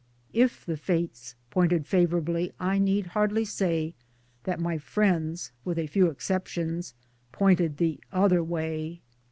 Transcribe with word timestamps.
If 0.33 0.65
the 0.65 0.77
Fates 0.77 1.35
pointed 1.51 1.85
favorably 1.85 2.51
I 2.59 2.79
need 2.79 3.05
hardly 3.05 3.45
say 3.45 3.93
that 4.45 4.59
my 4.59 4.79
friends 4.79 5.51
(with 5.63 5.77
a 5.77 5.85
few 5.85 6.07
exceptions) 6.07 6.95
pointed 7.39 7.77
the 7.77 7.99
other 8.11 8.43
way 8.43 9.01